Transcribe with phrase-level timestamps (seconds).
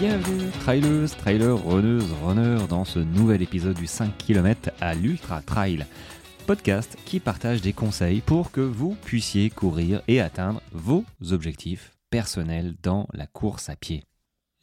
[0.00, 5.84] Bienvenue, trailers, trailers, runneuses, runners, dans ce nouvel épisode du 5 km à l'Ultra Trail.
[6.46, 12.76] Podcast qui partage des conseils pour que vous puissiez courir et atteindre vos objectifs personnels
[12.82, 14.06] dans la course à pied.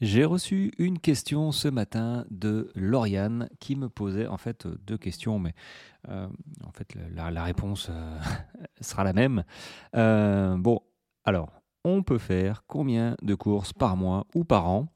[0.02, 5.38] J'ai reçu une question ce matin de Lauriane qui me posait en fait deux questions,
[5.38, 5.54] mais
[6.10, 6.28] euh,
[6.66, 8.20] en fait la, réponse euh,
[8.82, 9.44] sera la même.
[9.96, 10.82] Euh, bon,
[11.26, 11.52] alors,
[11.84, 14.88] on peut faire combien de courses par mois ou par an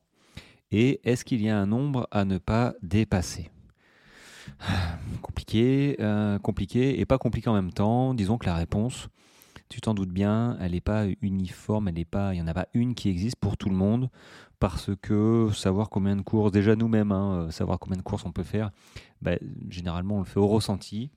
[0.71, 3.51] Et est-ce qu'il y a un nombre à ne pas dépasser?
[5.21, 5.97] Compliqué,
[6.43, 8.13] compliqué et pas compliqué en même temps.
[8.13, 9.09] Disons que la réponse,
[9.71, 12.53] tu t'en doutes bien, elle n'est pas uniforme, elle n'est pas, il n'y en a
[12.53, 14.09] pas une qui existe pour tout le monde,
[14.59, 18.33] parce que savoir combien de courses, déjà nous-mêmes, hein, euh, savoir combien de courses on
[18.33, 18.71] peut faire,
[19.21, 19.37] bah,
[19.69, 21.09] généralement on le fait au ressenti,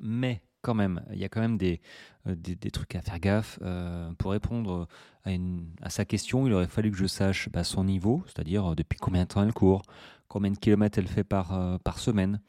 [0.00, 1.80] mais quand même, il y a quand même des,
[2.26, 3.58] euh, des, trucs à faire gaffe.
[3.62, 4.88] Euh, pour répondre
[5.24, 9.22] à, sa question, il aurait fallu que je sache bah, son niveau, c'est-à-dire depuis combien
[9.22, 9.82] de temps elle court,
[10.28, 12.40] combien de kilomètres elle fait par, par semaine,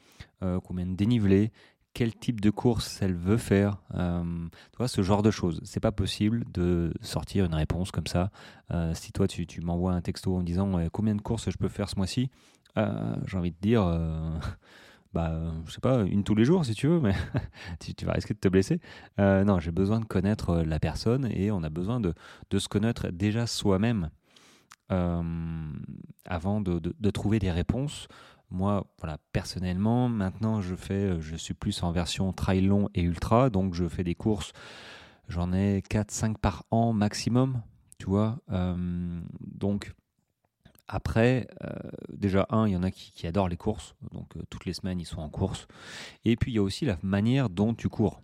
[0.63, 1.51] combien de dénivelé,
[1.93, 4.23] quel type de course elle veut faire, euh,
[4.71, 5.59] tu vois, ce genre de choses.
[5.63, 8.31] C'est pas possible de sortir une réponse comme ça.
[8.71, 11.67] Euh, si toi tu, tu m'envoies un texto en disant combien de courses je peux
[11.67, 12.29] faire ce mois-ci,
[12.77, 13.83] euh, j'ai envie de dire,
[15.13, 17.13] bah, je sais pas, une tous les jours si tu veux, mais
[17.97, 18.79] tu, vas risquer de te blesser.
[19.17, 22.13] non, j'ai besoin de connaître la personne et on a besoin de,
[22.49, 24.09] de se connaître déjà soi-même
[24.89, 28.07] avant de, de, trouver des réponses.
[28.51, 33.01] Moi, voilà, personnellement, maintenant, je fais, euh, je suis plus en version trail long et
[33.01, 34.51] ultra, donc je fais des courses.
[35.29, 37.61] J'en ai 4-5 par an maximum,
[37.97, 38.39] tu vois.
[38.51, 39.93] Euh, donc,
[40.91, 41.69] après, euh,
[42.11, 45.05] déjà, un, il y en a qui, adorent les courses, donc toutes les semaines, ils
[45.05, 45.67] sont en course.
[46.25, 48.21] Et puis, il y a aussi la manière dont tu cours.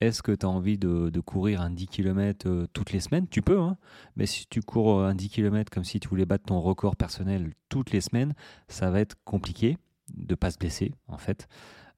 [0.00, 3.26] Est-ce que tu as envie de, courir un 10 km euh, toutes les semaines?
[3.28, 3.76] Tu peux, hein
[4.16, 7.52] mais si tu cours un 10 km comme si tu voulais battre ton record personnel
[7.68, 8.34] toutes les semaines,
[8.68, 9.76] ça va être compliqué
[10.14, 11.48] de pas se blesser en fait.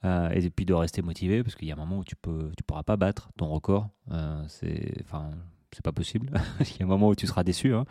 [0.04, 2.14] Euh, et puis de rester motivé parce qu'il y a un moment où tu
[2.56, 5.30] tu pourras pas battre ton record euh, c'est enfin
[5.76, 7.84] c'est pas possible il y a un moment où tu seras déçu hein.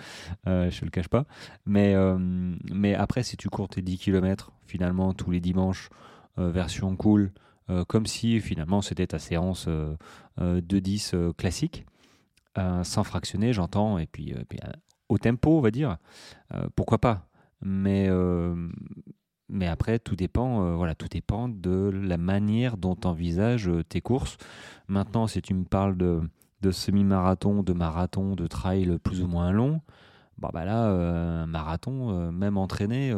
[0.45, 1.25] je le cache pas
[1.65, 1.95] mais
[2.71, 5.89] mais après si tu cours tes 10 km finalement tous les dimanches
[6.37, 7.31] version cool
[7.69, 9.95] euh, comme si finalement c'était ta séance euh,
[10.39, 11.85] euh, de 10 classique,
[12.83, 14.33] sans fractionner, j'entends, et puis,
[15.09, 15.97] au tempo, on va dire.
[16.77, 17.27] pourquoi pas
[17.61, 18.09] mais,
[19.49, 24.37] mais après, tout dépend, voilà, tout dépend de la manière dont tu envisages tes courses.
[24.87, 26.21] Maintenant, si tu me parles de,
[26.65, 29.81] de semi-marathon, de marathon, de trail plus ou moins long,
[30.37, 33.13] bah, bah là, un marathon, même entraîné,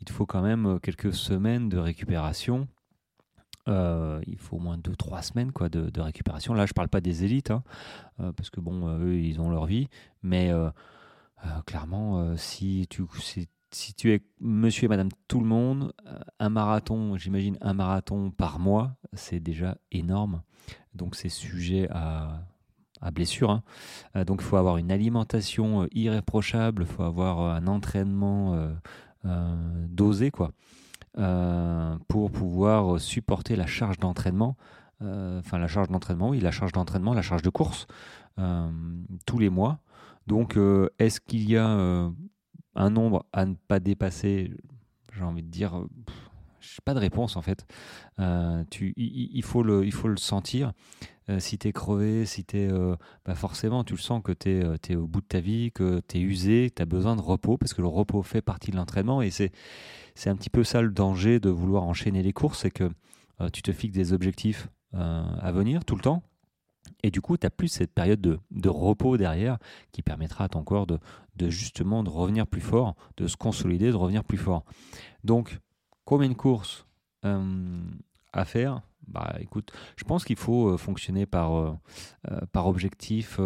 [0.00, 2.68] il te faut quand même quelques semaines de récupération
[3.66, 6.54] euh, il faut au moins 2-3 semaines quoi, de, récupération.
[6.54, 7.62] Là, je ne parle pas des élites, hein,
[8.20, 9.88] euh, parce que bon, euh, eux, ils ont leur vie.
[10.22, 10.52] Mais
[11.66, 15.92] clairement, si, tu es monsieur et madame tout le monde,
[16.38, 20.42] un marathon, j'imagine un marathon par mois, c'est déjà énorme.
[20.94, 22.46] Donc, c'est sujet à,
[23.00, 23.50] à blessure.
[23.50, 23.62] Hein.
[24.24, 28.70] donc, il faut avoir une alimentation irréprochable, il faut avoir un entraînement
[29.24, 30.52] dosé, quoi.
[31.16, 34.56] Euh, pour pouvoir supporter la charge d'entraînement.
[35.00, 37.86] Euh, enfin, la charge d'entraînement, oui, la charge d'entraînement, la charge de course
[38.40, 38.68] euh,
[39.24, 39.78] tous les mois.
[40.26, 40.58] Donc,
[40.98, 44.50] est-ce qu'il y a un nombre à ne pas dépasser?
[45.12, 45.84] J'ai envie de dire,
[46.60, 47.66] je pas de réponse en fait.
[48.70, 50.72] tu, il, faut le, il faut le sentir.
[51.38, 52.68] Si tu es crevé, si tu es.
[53.24, 56.00] bah forcément, tu le sens que tu es, es, au bout de ta vie, que
[56.06, 58.76] tu es usé, tu as besoin de repos, parce que le repos fait partie de
[58.76, 59.22] l'entraînement.
[59.22, 59.50] Et c'est
[60.26, 62.90] un petit peu ça le danger de vouloir enchaîner les courses, c'est que
[63.40, 66.22] euh, tu te fixes des objectifs euh, à venir tout le temps.
[67.02, 69.58] Et du coup, tu n'as plus cette période de, repos derrière
[69.92, 70.98] qui permettra à ton corps de,
[71.50, 74.64] justement de revenir plus fort, de se consolider, de revenir plus fort.
[75.24, 75.58] Donc,
[76.04, 76.86] combien de courses
[77.24, 77.82] euh,
[78.32, 78.82] à faire?
[79.08, 81.78] Bah écoute, je pense qu'il faut fonctionner par,
[82.52, 83.38] par objectif.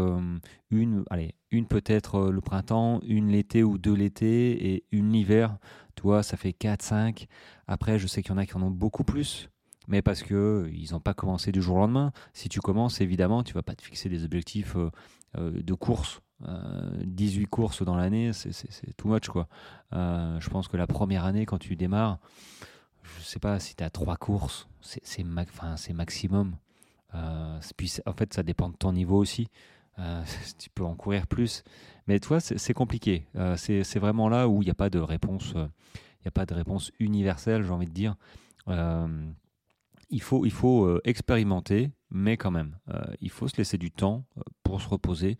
[0.70, 5.58] une, allez, une peut-être le printemps, une l'été ou deux l'été et une l'hiver
[5.98, 7.26] toi, ça fait 4, 5.
[7.66, 9.50] Après, je sais qu'il y en a qui en ont beaucoup plus,
[9.88, 12.12] mais parce que ils n'ont pas commencé du jour au lendemain.
[12.32, 14.90] Si tu commences, évidemment, tu vas pas te fixer des objectifs euh,
[15.36, 16.20] euh, de course.
[17.04, 19.26] 18 euh, courses dans l'année, c'est too much.
[19.26, 19.48] Quoi.
[19.90, 22.20] je pense que la première année, quand tu démarres,
[23.18, 25.24] je sais pas si tu as 3 courses, c'est
[25.92, 26.56] maximum.
[27.76, 29.48] puis, en fait, ça dépend de ton niveau aussi.
[30.58, 31.64] tu peux en courir plus.
[32.06, 33.26] Mais toi, c'est compliqué.
[33.36, 35.52] Euh, c'est vraiment là où il n'y a pas de réponse.
[35.54, 38.16] Euh, il n'y a pas de réponse universelle, j'ai envie de dire.
[38.68, 39.06] Euh,
[40.10, 42.78] il faut, il faut expérimenter, mais quand même,
[43.20, 44.24] il faut se laisser du temps
[44.62, 45.36] pour se reposer.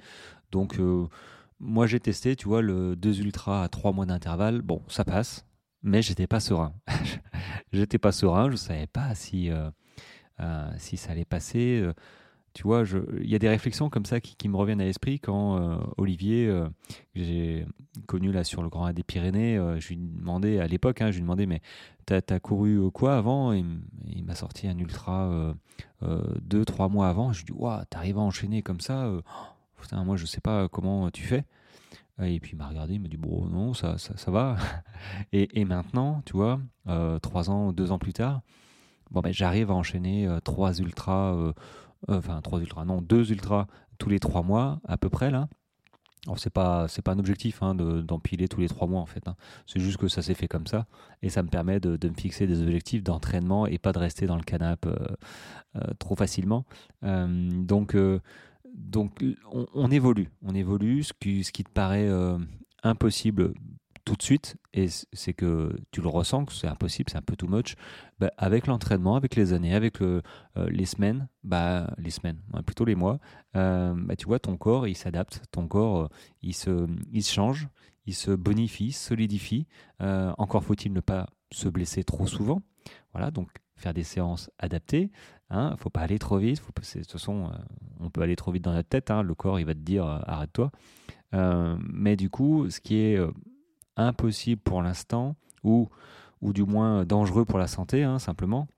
[0.53, 0.79] Donc,
[1.59, 4.61] moi j'ai testé, tu vois, le 2 ultra à 3 mois d'intervalle.
[4.61, 5.47] Bon, ça passe,
[5.83, 6.75] mais j'étais pas serein.
[7.73, 9.71] j'étais pas serein, je savais pas si, euh,
[10.41, 11.81] euh, si ça allait passer.
[11.83, 11.93] Euh,
[12.55, 12.83] tu vois,
[13.21, 16.49] il y a des réflexions comme ça qui, me reviennent à l'esprit quand Olivier,
[17.15, 17.67] que j'ai
[18.09, 21.17] connu là sur le Grand A des Pyrénées, je lui demandais à l'époque, hein, je
[21.17, 21.61] lui demandais, mais
[22.05, 23.53] t'as as couru quoi avant?
[23.53, 23.65] Il,
[24.09, 25.55] il m'a sorti un ultra
[26.41, 27.33] deux, trois mois avant.
[27.33, 29.09] Je lui dis, waouh, t'arrives à enchaîner comme ça
[29.81, 31.45] Putain, moi je sais pas comment tu fais.
[32.21, 34.57] Et puis il m'a regardé, il m'a dit bon non ça, ça, va.
[35.33, 38.43] et, et, maintenant, tu vois, euh, trois ans, deux ans plus tard,
[39.11, 41.53] bon ben j'arrive à enchaîner euh, trois ultras, euh,
[42.09, 43.67] enfin trois ultras, non deux ultras
[43.99, 45.49] tous les trois mois à peu près là.
[46.27, 49.29] Alors c'est pas c'est pas un objectif hein, d'empiler tous les trois mois en fait.
[49.29, 49.37] Hein.
[49.67, 50.87] C'est juste que ça s'est fait comme ça
[51.23, 54.27] et ça me permet de, de me fixer des objectifs d'entraînement et pas de rester
[54.27, 54.91] dans le canapé
[56.01, 56.65] trop facilement.
[57.03, 57.95] donc
[58.75, 61.03] donc on, évolue, on évolue.
[61.03, 62.39] Ce qui, te paraît euh,
[62.83, 63.55] impossible
[64.05, 67.37] tout de suite, et c'est que tu le ressens que c'est impossible, c'est un peu
[67.37, 67.75] too much.
[68.19, 70.23] Bah, avec l'entraînement, avec les années, avec euh,
[70.57, 73.19] les semaines, bah les semaines, plutôt les mois,
[73.57, 76.09] euh, bah, tu vois ton corps il s'adapte, ton corps
[76.41, 77.69] il se, il se change,
[78.07, 79.67] il se bonifie, solidifie.
[80.01, 82.63] encore faut-il ne pas se blesser trop souvent.
[83.13, 85.11] Voilà, donc faire des séances adaptées.
[85.51, 86.61] Il hein, ne faut pas aller trop vite.
[86.61, 87.57] De toute façon, euh,
[88.01, 89.11] on peut aller trop vite dans notre tête.
[89.11, 90.71] Hein, le corps, il va te dire euh, arrête-toi.
[91.35, 93.19] Euh, mais du coup, ce qui est
[93.97, 95.89] impossible pour l'instant, ou,
[96.43, 98.69] ou du moins dangereux pour la santé, hein, simplement,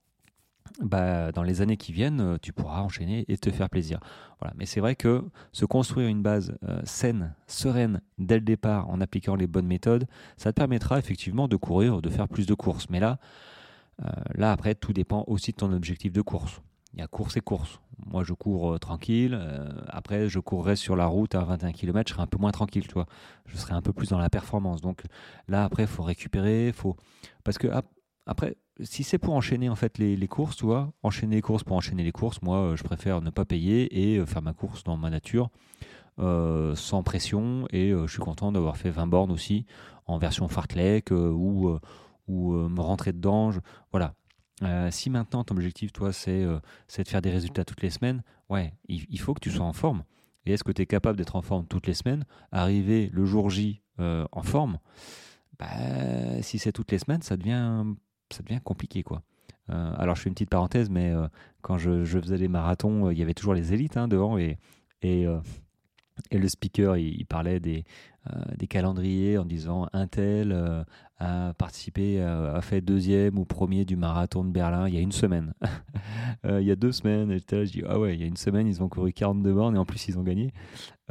[0.81, 3.99] bah, dans les années qui viennent, tu pourras enchaîner et te faire plaisir.
[4.39, 4.53] Voilà.
[4.57, 9.35] Mais c'est vrai que se construire une base saine, sereine, dès le départ, en appliquant
[9.35, 10.07] les bonnes méthodes,
[10.37, 12.89] ça te permettra effectivement de courir, de faire plus de courses.
[12.89, 13.19] Mais là,
[14.35, 16.61] là, après, tout dépend aussi de ton objectif de course.
[16.93, 17.79] Il y a course et course.
[18.05, 19.37] Moi, je cours euh, tranquille.
[19.39, 22.51] Euh, après, je courrais sur la route à 21 km, je serais un peu moins
[22.51, 22.95] tranquille, tu.
[23.45, 24.81] Je serais un peu plus dans la performance.
[24.81, 25.03] Donc
[25.47, 26.71] là, après, il faut récupérer.
[26.73, 26.97] Faut...
[27.43, 27.67] Parce que
[28.25, 31.77] après, si c'est pour enchaîner en fait les, courses, tu vois, enchaîner les courses pour
[31.77, 35.09] enchaîner les courses, moi, je préfère ne pas payer et faire ma course dans ma
[35.09, 35.49] nature.
[36.17, 39.65] sans pression et je suis content d'avoir fait 20 bornes aussi
[40.05, 41.77] en version fartlek ou
[42.31, 43.51] ou euh, me rentrer dedans.
[43.91, 44.15] voilà.
[44.63, 48.23] Euh, si maintenant ton objectif, toi, euh, c'est de faire des résultats toutes les semaines,
[48.49, 50.03] ouais, il, faut que tu sois en forme.
[50.45, 53.49] Et est-ce que tu es capable d'être en forme toutes les semaines Arriver le jour
[53.49, 54.79] J en forme,
[55.59, 57.85] bah, si c'est toutes les semaines, ça devient,
[58.31, 59.21] ça devient compliqué, quoi.
[59.67, 61.13] alors je fais une petite parenthèse, mais
[61.61, 64.57] quand je, faisais les marathons, il y avait toujours les élites hein, devant et,
[65.03, 65.25] et,
[66.31, 67.83] et le speaker, il, parlait des,
[68.57, 70.85] des calendriers en disant un tel
[71.21, 75.01] a participé, euh, a fait deuxième ou premier du marathon de Berlin il y a
[75.01, 75.53] une semaine.
[76.45, 78.25] Euh, il y a deux semaines, j'étais là, je dis, ah ouais, il y a
[78.25, 80.53] une semaine, ils ont couru 42 bornes et en plus, ils ont gagné.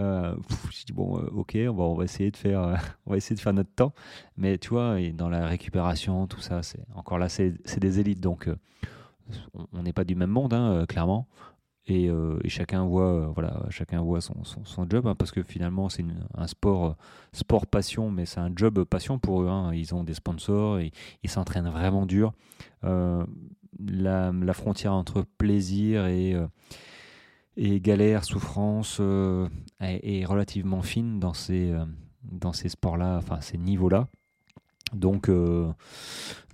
[0.01, 0.35] Euh,
[0.73, 2.77] je dis, bon, ok, on va, on va, essayer de faire,
[3.07, 3.93] on va essayer de faire notre temps.
[4.37, 8.21] Mais tu vois, dans la récupération, tout ça, c'est encore là, c'est des élites.
[8.21, 8.51] Donc,
[9.73, 11.29] on n'est pas du même monde, hein, clairement.
[11.89, 15.89] Euh, et, chacun voit euh, voilà chacun voit son, son, job hein, parce que finalement
[15.89, 16.05] c'est
[16.35, 16.93] un sport euh,
[17.33, 19.73] sport passion mais c'est un job passion pour eux hein.
[19.73, 22.33] ils ont des sponsors ils s'entraînent vraiment dur
[22.83, 26.37] la, frontière entre plaisir et
[27.57, 29.01] et galère souffrance
[29.81, 31.75] est, relativement fine dans ces
[32.23, 34.09] dans ces sports là enfin ces niveaux là
[34.93, 35.31] donc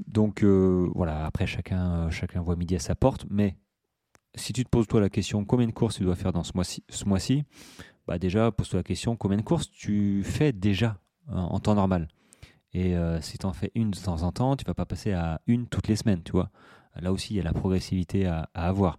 [0.07, 3.57] donc voilà après chacun chacun voit midi à sa porte mais
[4.37, 6.53] si tu te poses toi la question combien de courses tu dois faire dans ce
[6.55, 7.45] mois-ci,
[8.07, 10.99] bah déjà pose-toi la question combien de courses tu fais déjà
[11.31, 12.09] euh, en temps normal.
[12.73, 15.13] Et euh, si tu en fais une de temps en temps, tu vas pas passer
[15.13, 16.51] à une toutes les semaines, tu vois.
[16.95, 18.99] Là aussi, il y a la progressivité à, avoir.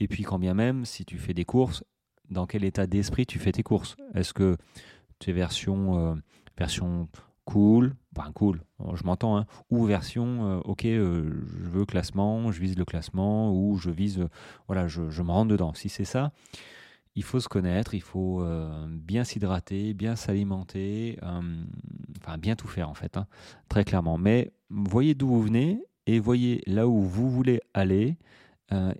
[0.00, 1.84] Et puis quand bien même, si tu fais des courses,
[2.30, 3.96] dans quel état d'esprit tu fais tes courses?
[4.14, 4.56] Est-ce que
[5.18, 6.14] tu es version, euh,
[6.58, 7.08] version
[7.44, 9.46] cool, ben cool, je m'entends, hein.
[9.70, 11.30] ou version, euh, ok, euh,
[11.62, 14.28] je veux classement, je vise le classement, ou je vise, euh,
[14.66, 15.72] voilà, je, me rends dedans.
[15.72, 16.32] Si c'est ça,
[17.14, 18.44] il faut se connaître, il faut
[18.88, 21.18] bien s'hydrater, bien s'alimenter,
[22.20, 23.26] enfin bien tout faire en fait, hein,
[23.68, 24.18] très clairement.
[24.18, 28.18] Mais voyez d'où vous venez et voyez là où vous voulez aller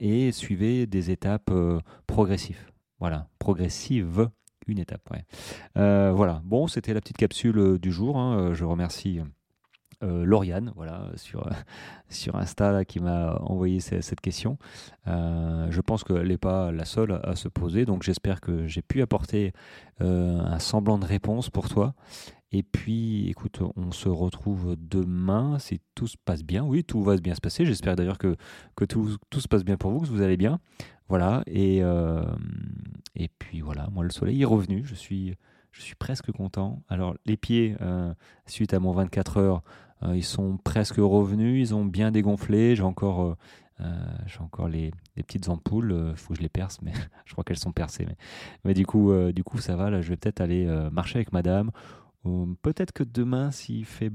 [0.01, 1.53] et suivez des étapes
[2.09, 2.73] progressives.
[2.99, 4.29] Voilà, progressives
[4.69, 5.03] une étape.
[5.11, 5.25] Ouais.
[5.77, 6.41] Euh, voilà.
[6.45, 8.19] Bon, c'était la petite capsule euh, du jour.
[8.19, 8.39] Hein.
[8.39, 9.21] Euh, je remercie.
[10.01, 11.45] Lauriane, voilà, sur,
[12.37, 14.57] Insta qui m'a envoyé cette, question.
[15.07, 19.03] je pense qu'elle n'est pas la seule à se poser, donc j'espère que j'ai pu
[19.03, 19.53] apporter
[19.99, 21.95] un semblant de réponse pour toi.
[22.53, 26.65] Et puis, écoute, on se retrouve demain si tout se passe bien.
[26.65, 27.67] Oui, tout va bien se passer.
[27.67, 28.37] J'espère d'ailleurs que,
[28.75, 30.59] que tout, tout, se passe bien pour vous, que vous allez bien.
[31.09, 32.23] Voilà, et, euh,
[33.15, 35.37] et puis voilà, moi le soleil est revenu, je suis,
[35.99, 36.83] presque content.
[36.89, 37.77] Alors les pieds,
[38.47, 39.63] suite à mon 24 heures,
[40.13, 42.77] ils sont presque revenus, ils ont bien dégonflé.
[42.77, 43.37] J'ai encore
[44.27, 46.93] j'ai encore les, petites ampoules, il faut que je les perce, mais
[47.25, 48.07] je crois qu'elles sont percées.
[48.65, 49.89] Mais, du, coup, du coup, ça va.
[49.89, 51.71] Là, je vais peut-être aller marcher avec madame.
[52.63, 54.11] Peut-être que demain, s'il fait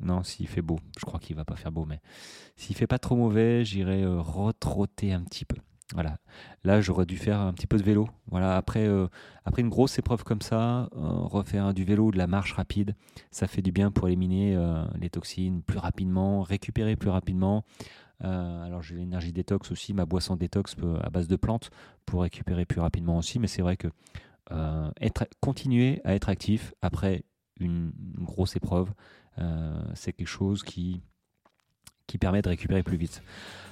[0.00, 2.00] non, s'il fait beau, je crois qu'il va pas faire beau, mais
[2.56, 5.56] s'il fait pas trop mauvais, j'irai euh, retrotter un petit peu.
[6.64, 8.08] Là, j'aurais dû faire un petit peu de vélo.
[8.30, 8.56] Voilà.
[8.56, 9.06] Après, euh,
[9.58, 12.94] une grosse épreuve comme ça, euh, refaire du vélo ou de la marche rapide,
[13.30, 14.56] ça fait du bien pour éliminer
[14.98, 17.64] les toxines plus rapidement, récupérer plus rapidement.
[18.20, 21.70] alors, j'ai l'énergie détox aussi, ma boisson détox à base de plantes
[22.06, 23.38] pour récupérer plus rapidement aussi.
[23.38, 23.88] Mais c'est vrai que
[25.40, 27.24] continuer à être actif après
[27.60, 28.92] une grosse épreuve,
[29.38, 31.02] euh, c'est quelque chose qui,
[32.18, 33.22] permet de récupérer plus vite.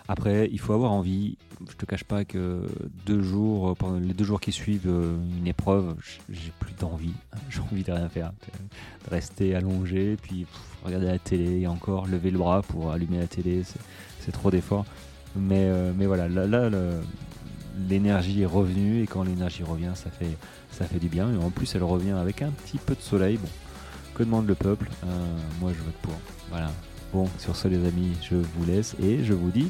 [0.09, 1.37] Après, il faut avoir envie.
[1.69, 2.67] Je te cache pas que
[3.07, 5.95] deux jours, pendant les deux jours qui suivent euh, une épreuve,
[6.29, 7.15] j'ai plus d'envie.
[7.51, 8.33] J'ai envie de rien faire,
[9.05, 10.47] de rester allongé, puis
[10.85, 13.63] regarder la télé et encore lever le bras pour allumer la télé.
[14.21, 14.87] C'est trop d'efforts.
[15.37, 16.69] Mais, euh, mais voilà, là,
[17.89, 20.37] l'énergie est revenue et quand l'énergie revient, ça fait,
[20.71, 21.33] ça fait du bien.
[21.33, 23.39] Et en plus, elle revient avec un petit peu de soleil.
[23.39, 23.49] Bon,
[24.15, 24.91] que demande le peuple?
[25.05, 26.15] Euh, Moi, je vote pour.
[26.51, 26.71] Voilà.
[27.13, 29.69] Bon, sur ce, les amis, je vous laisse et je vous dis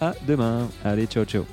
[0.00, 0.68] à demain.
[0.84, 1.44] Allez, ciao, ciao.